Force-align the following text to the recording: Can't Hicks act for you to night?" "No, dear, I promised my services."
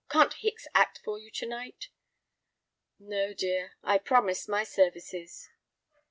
Can't 0.09 0.33
Hicks 0.33 0.65
act 0.73 0.97
for 1.03 1.19
you 1.19 1.29
to 1.29 1.45
night?" 1.45 1.89
"No, 2.97 3.35
dear, 3.35 3.73
I 3.83 3.99
promised 3.99 4.49
my 4.49 4.63
services." 4.63 5.47